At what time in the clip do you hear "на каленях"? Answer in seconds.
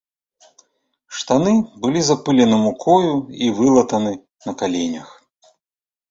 4.47-5.13